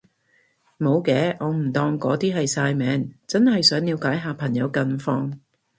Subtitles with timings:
[0.79, 5.37] 無嘅，我唔當嗰啲係曬命，真係想了解下朋友近況